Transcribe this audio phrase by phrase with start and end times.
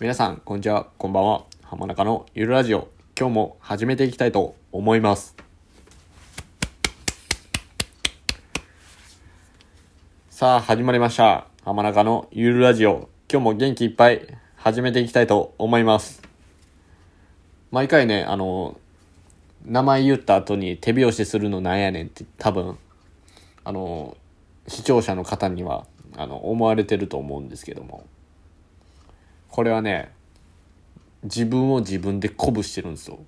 [0.00, 1.44] 皆さん、こんにちは、こんばんは。
[1.62, 5.36] 浜中のゆるラジオ、今日も始めていきたいと思います。
[10.30, 11.48] さあ、始まりました。
[11.66, 14.26] 浜中のゆるラジオ、今日も元気いっぱい
[14.56, 16.22] 始めていきたいと思います。
[17.70, 18.80] 毎回ね、あの、
[19.66, 22.78] 名前言った後に手拍子するのなんやねんって多分、
[23.64, 24.16] あの、
[24.66, 25.84] 視聴者の方には、
[26.16, 28.06] あの、思われてると思うんですけども。
[29.50, 30.12] これはね、
[31.24, 33.18] 自分を自分で鼓舞してるんですよ。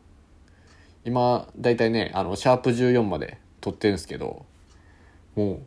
[1.04, 4.46] 今、だいたいね、あの、シャープ14まで撮ってるんですけど、
[5.34, 5.60] もう、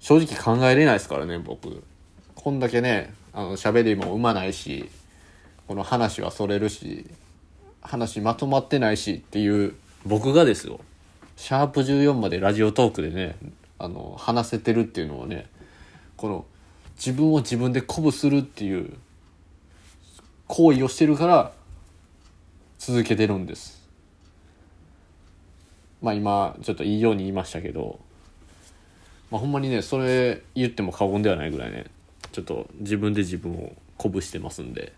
[0.00, 1.82] 正直考えれないですからね、僕。
[2.34, 4.88] こんだけね、あの、喋りもうまないし、
[5.68, 7.06] この話はそれるし、
[7.82, 9.74] 話まとまってないしっていう、
[10.06, 10.80] 僕がですよ。
[11.36, 13.36] シャープ14までラジオトークでね、
[13.78, 15.48] あの、話せてるっていうのはね、
[16.16, 16.46] この、
[16.96, 18.94] 自分を自分で鼓舞するっていう、
[20.48, 21.52] 行為をしてるから
[22.78, 23.86] 続けてるんです。
[26.02, 27.98] まあ今ちょっといいように言いましたけど、
[29.30, 31.86] まあ、ほんまにねそれ言っても過言ではないぐらいね。
[32.32, 34.92] ちょっと自分で自分を鼓舞してますんで。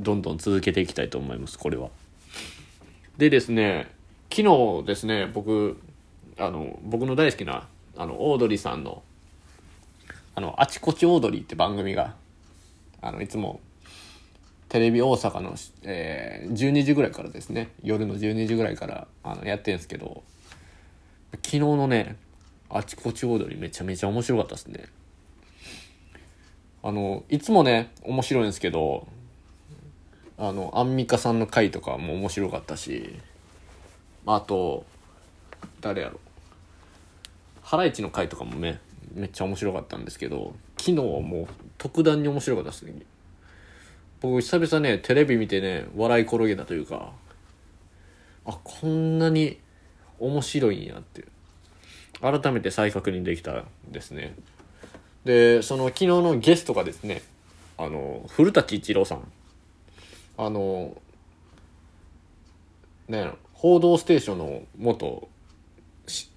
[0.00, 1.88] どんどん続けていきたいと思いますこれは。
[3.16, 3.90] でですね
[4.30, 5.76] 昨日ですね僕
[6.38, 9.02] あの僕の大好きなあのオードリーさんの
[10.36, 12.14] 「あのあちこちオードリー」って番組が
[13.02, 13.60] あのいつも
[14.68, 17.70] テレビ大阪の、えー、12時ぐらいからですね。
[17.82, 20.22] 夜の12時ぐらいからあのやってるんですけど
[21.32, 22.16] 昨日のね
[22.68, 24.86] あちこち踊りめちゃめちゃ面白かったですね。
[26.82, 29.08] あのいつもね面白いんですけど
[30.36, 33.18] あのアンミカさんの回とかも面白かったし
[34.26, 34.84] あと
[35.80, 36.20] 誰やろ。
[37.62, 38.80] ハライチの回とかもね
[39.14, 41.46] めっちゃ面白かったんですけど昨日はもう
[41.78, 43.02] 特段に面白かったですね。
[44.20, 47.12] 僕久々ねテレビ見てね笑い転げたというか
[48.44, 49.58] あこんなに
[50.18, 51.24] 面白いんやって
[52.20, 54.34] 改めて再確認できたですね。
[55.24, 57.22] でその昨日のゲストがですね
[57.76, 59.30] あの古舘一郎さん。
[60.36, 60.96] あの
[63.08, 65.28] ね報道ステーションの元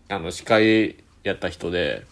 [0.10, 2.06] あの司会やった人で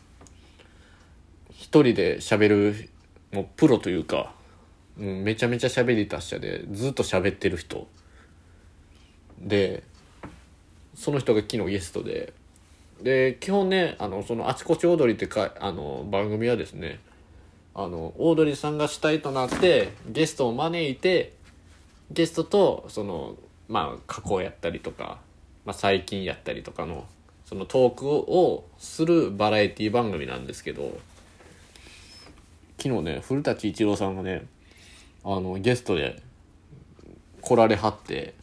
[1.52, 2.90] 一人で喋る
[3.31, 4.34] もうプロというか
[5.00, 7.88] もうめちゃめちゃ喋り達者でずっと喋ってる人。
[9.40, 9.84] で
[10.94, 12.34] その人が昨日ゲストで。
[13.02, 17.00] で基本ねあのその「あちこちオードリー」ってかあの番組はですね
[17.74, 21.32] あのオードリーさんが主体となってゲストを招いて
[22.12, 23.38] ゲストとその
[23.70, 25.20] まあ過去やったりとか、
[25.64, 27.06] まあ、最近やったりとかの
[27.46, 31.00] そのトークをするバラエティ番組なんですけど
[32.78, 34.46] 昨日ね古舘一郎さんがね
[35.24, 36.22] あのゲストで
[37.41, 38.34] 来られはって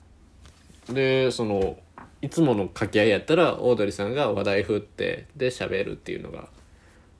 [0.88, 1.78] でその
[2.22, 6.48] いつもの掛け合いやったらオードリーさんが話題振ってで喋るっていうのが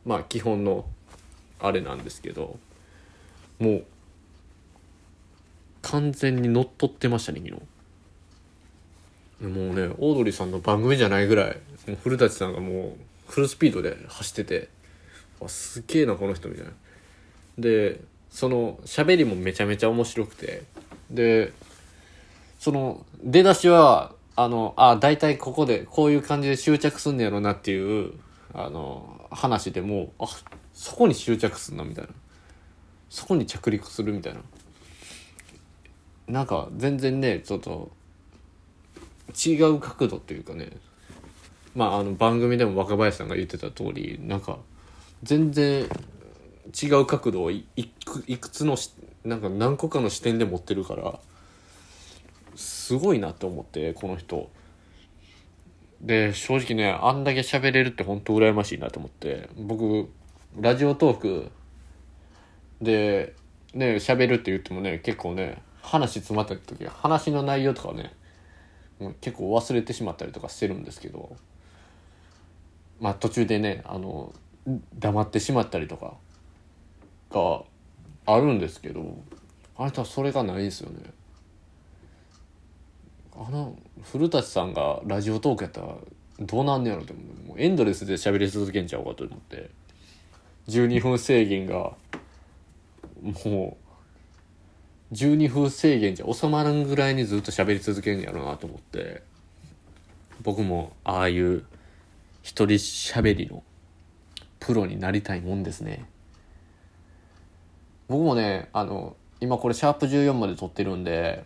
[0.05, 0.87] まあ基本の
[1.61, 2.59] あれなんですけど
[3.59, 3.85] もう
[5.83, 7.63] 完全に乗っ取ってましたね昨日。
[9.47, 11.61] もうねオードリーさんの番組じゃないぐらい
[12.03, 12.97] 古舘さんがも
[13.29, 14.69] うフルスピードで走ってて
[15.43, 16.73] あすげえなこの人みたいな。
[17.59, 18.01] で
[18.31, 20.65] その喋りもめちゃめちゃ面白くて。
[21.11, 21.53] で
[22.59, 28.13] その出だしはあのあ大体ここでこういう感じで執着すんねやろなっていう
[28.53, 30.27] あの話でもあ
[30.75, 32.11] そこに執着すんなみたいな。
[33.09, 34.41] そこに着陸するみたいな。
[36.27, 37.93] なんか全然ねちょっと
[39.47, 40.71] 違う角度っていうかね。
[41.75, 44.59] まああの番組でも若林さんが言ってた通りなんか
[45.23, 45.89] 全然
[46.83, 47.89] 違う角度をいい
[48.23, 48.93] くいくつのし
[49.25, 51.19] なんか何個かの視点で持ってるから
[52.55, 54.51] すごいなって思ってこの人。
[56.01, 60.11] で正直ねあんだけ喋れるって本当羨ましいなと思って僕
[60.61, 61.51] ラジオトーク
[62.83, 63.35] で
[63.73, 68.13] ね喋るって言ってもね結構ね話詰まった時話の内容とかね
[69.21, 71.37] 結構忘れてしまったりとかしてるんですけど
[73.01, 74.35] まあ途中でねあの
[74.99, 76.15] 黙ってしまったりとか
[77.31, 77.63] が
[78.27, 79.19] あるんですけど
[79.77, 80.99] あなたはそれがないですよね。
[83.35, 85.95] あの古舘さんがラジオトークやったら
[86.41, 89.71] どうなんねやろってもうエンドレスで喋り続けんちゃうかと思って。
[90.69, 91.93] 12分制限が
[93.45, 93.77] も
[95.13, 99.23] う12分制限じゃ収まらんぐらいにずっと喋り続けんやろなと思って。
[100.43, 101.65] 僕もああいう
[102.43, 103.63] 一人喋りの
[104.61, 106.05] プロになりたいもんですね。
[108.09, 111.45] 僕もねあの今これシャープ14まで撮ってるんで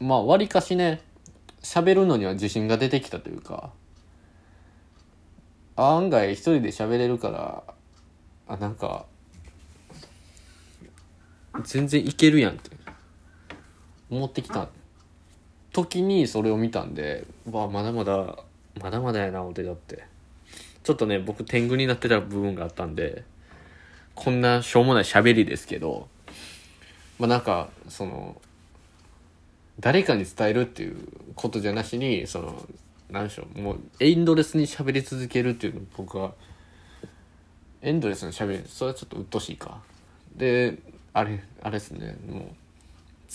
[0.00, 1.00] まあわりかしね
[1.62, 3.70] 喋るのには自信が出てきたというか
[5.76, 7.62] 案外一人で喋れるから
[8.48, 9.06] あなんか
[11.64, 12.70] 全然いけるやんって
[14.10, 14.68] 思ってきた
[15.72, 18.36] 時にそれを見たんでわあまだまだ
[18.80, 20.18] まだまだやな俺だって。
[20.88, 23.22] ちょっとね僕天狗になってた部分があったんで
[24.18, 26.08] こんなしょうもない喋りですけど
[27.20, 28.36] まあなんかその
[29.78, 30.96] 誰かに伝えるっていう
[31.36, 32.66] ことじゃなしにその
[33.10, 36.32] 何でしょうもうエンドレスに喋り続けるっていうの僕は
[37.80, 39.78] エンドレスに喋るそれはちょっと鬱陶しいか。
[40.34, 40.78] で
[41.12, 42.42] あれあれですねもう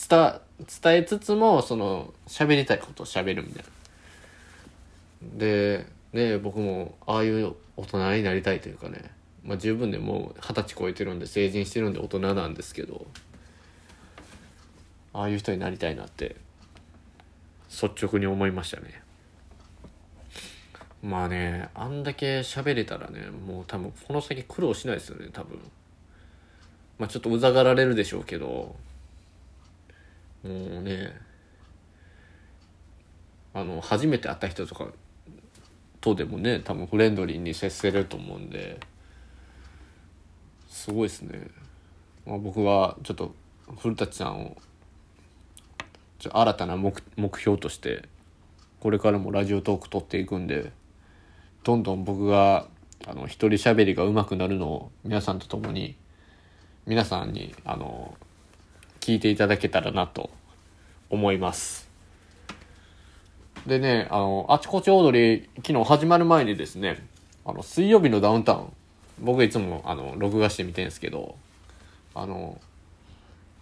[0.09, 0.33] 伝
[0.81, 5.39] 伝えつつもその喋りたいことを喋るみたいな。
[5.39, 9.22] でね僕もああいう大人になりたいというかね。
[9.43, 13.05] まあ十分でもう二十歳超えてるんで成人してるんで大人なんですけど
[15.13, 16.35] ああいう人になりたいなって
[17.69, 19.01] 率直に思いましたね。
[21.01, 25.59] まあねあんだけ喋れたらねもう多分この先苦労しないですよね多分。
[26.97, 28.75] まあちょっとうざがられるでしょうけど
[30.43, 30.49] も
[30.79, 31.13] うね
[33.53, 34.87] あの初めて会った人とか
[36.01, 38.79] とでもね多分フレンドリーに接せると思うんで
[40.83, 41.47] すごいですね、
[42.25, 43.33] まあ、僕はちょっと
[43.79, 44.57] 古舘さんを
[46.19, 48.03] ちょ新たな目目標として
[48.81, 50.73] これからもラジオトーク撮っていくんで
[51.63, 52.67] どんどん僕が
[53.07, 55.95] あの一人喋りが上手くなるのを皆さんと共に
[56.85, 58.17] 皆さんにあの
[58.99, 60.31] 聞いていただけたらなと
[61.09, 61.89] 思います。
[63.65, 67.07] でねあのあちこちオードリー昨日始まる前にですね
[67.45, 68.73] あの水曜日のダウンタウン
[69.19, 71.35] 僕いつもあの録画して見てんですけど
[72.15, 72.59] あの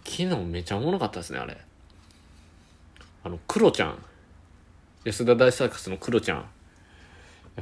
[0.04, 1.56] 昨日めちゃおもろかったですねあれ。
[3.24, 3.98] あのクロちゃん。
[5.04, 6.44] 安田大サーカスのクロちゃん。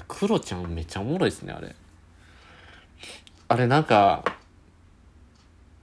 [0.09, 1.75] クロちゃんめちゃおもろいですねあれ。
[3.49, 4.25] あれなんか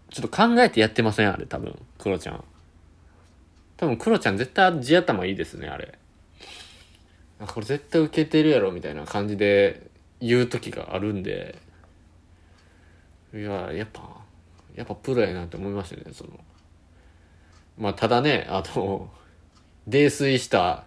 [0.09, 1.31] ちょっと考えてやってません？
[1.31, 2.43] あれ多分クロちゃん。
[3.75, 5.99] 多分クロちゃん絶対地頭いいですねあれ。
[7.45, 11.59] これ絶対受けてるやろみたいな感じで言う時があるんで。
[13.33, 14.01] いややっぱ
[14.75, 16.31] やっぱプロやなって思いましたねその。
[17.77, 19.09] まあただねあの
[19.87, 20.83] 泥酔した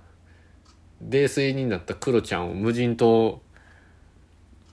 [1.03, 3.41] 泥酔になったクロちゃんを無人島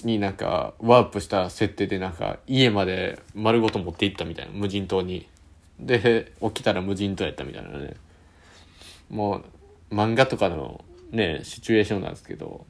[0.04, 5.28] になんかワープした設定でなんか家まで丸ごと持っていったみたいな無人島に。
[5.80, 7.94] で起きたら無人島やったみたいなね。
[9.10, 9.44] も
[9.92, 12.66] う漫画とかのねシチュエーションなんですけど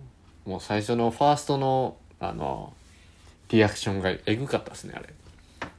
[0.45, 2.73] もう最初のファーストのあの
[3.49, 5.07] リアクションがエグかったですねあれ。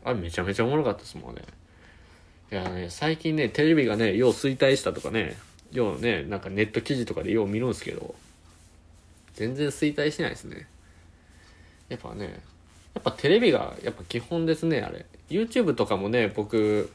[0.05, 1.43] あれめちゃめちゃおもろかったですもんね。
[2.51, 5.37] いやね最近ねテレビがねよう衰退したとかね
[5.71, 8.15] ようねなんかネット記事とかでよう見るんですけど
[9.35, 10.67] 全然衰退しないですね。
[11.89, 12.41] やっぱね
[12.95, 15.05] やっぱテレビがやっぱ基本ですねあれ。
[15.29, 16.91] YouTube とかもね僕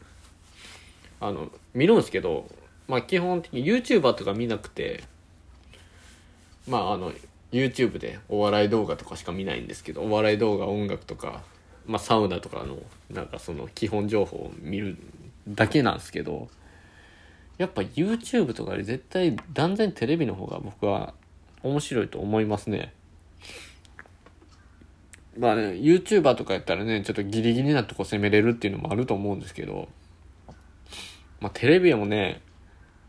[1.21, 2.49] あの見るんですけど
[2.87, 5.03] まあ基本的に YouTuber とか見なくて
[6.67, 7.13] まああの
[7.53, 11.43] YouTube でお笑い動画とかしか見ないんですけどお笑い動画音楽とか、
[11.85, 12.79] まあ、サウナとかの
[13.09, 14.97] なんかその基本情報を見る
[15.47, 16.49] だけなんですけど
[17.57, 21.13] やっぱ YouTube とかより絶対断然テレビの方が僕は
[21.61, 22.93] 面白いと思いますね。
[25.37, 29.87] まあね、YouTuber とかやったらね、ちょっとギリギリなとこ攻めれるっていうのもあると思うんですけど、
[31.39, 32.41] まあテレビもね、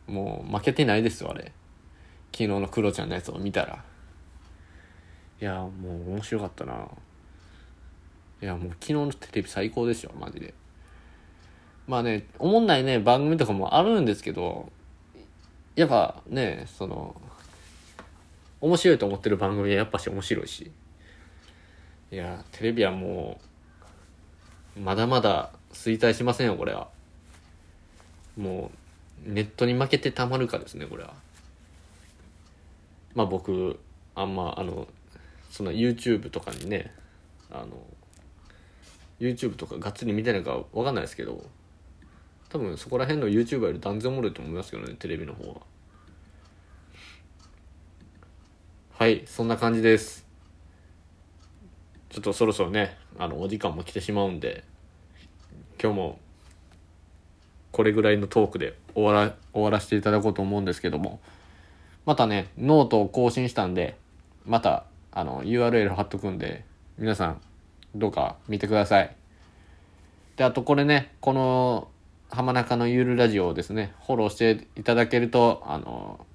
[0.07, 1.53] もう負けてないですよ、あれ。
[2.33, 3.85] 昨日のクロちゃんのやつを見たら。
[5.41, 5.71] いや、も
[6.07, 6.89] う面白かったな。
[8.43, 10.55] いや、もう昨日のテレビ最高ですよ、マジで。
[11.87, 14.71] まあね、おもんないね、番組とかもあるんですけど、
[15.77, 17.21] やっぱね、その、
[18.61, 20.71] 面白いと思ってる番組はやっぱし面白いし。
[22.11, 23.41] いや、テレビはも
[24.77, 26.89] う、まだまだ衰退しませんよ、これは。
[28.37, 28.71] も
[29.27, 31.15] う、ネットに負けてたまるかですね、これは。
[33.15, 33.79] まあ僕、
[34.15, 34.87] あんま、あの、
[35.55, 36.93] その YouTube とかにね、
[37.49, 37.69] あの、
[39.21, 41.45] YouTube とかがっつり見てないかわかんないですけど、
[42.49, 45.61] 多分そこら辺の YouTuber より断然おもろいと思いますけどねテレビの方は。
[48.95, 50.27] はいそんな感じです。
[52.11, 54.65] ちょっとそろそろねあのお時間も来てしまうんで
[55.81, 56.19] 今日も
[57.71, 61.21] これぐらいのトークで終わら終わらせていただこうと思うんですけども
[62.07, 63.97] またねノートを更新したんで
[64.45, 66.65] またあの URL 貼っとくんで
[66.99, 67.41] 皆さん
[67.95, 69.17] どうか見てください
[70.37, 71.89] であとこれねこの
[72.35, 76.27] 浜中のゆるラジオをですね、フォローしていただけると、あの、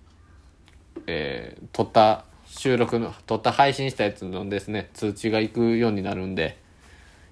[1.07, 6.57] えー、撮った収録の、撮った配信したやつのですね、通知が行くようになるんで、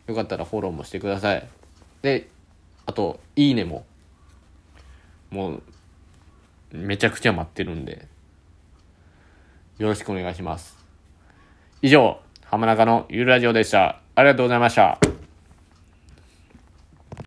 [0.05, 1.47] よかったらフォローもしてください。
[2.01, 2.27] で、
[2.85, 3.85] あと、いいねも、
[5.29, 5.63] もう、
[6.73, 8.05] めちゃくちゃ待ってるんで、
[9.77, 10.76] よろしくお願いします。
[11.81, 14.01] 以上、浜中のゆるラジオでした。
[14.15, 14.97] ありがとうございました。